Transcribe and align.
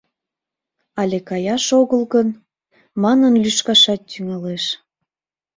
Але 1.01 1.17
каяш 1.29 1.65
огыл 1.81 2.01
гын?»— 2.13 2.27
манын, 3.03 3.33
лӱшкашат 3.43 4.01
тӱҥалеш. 4.09 4.63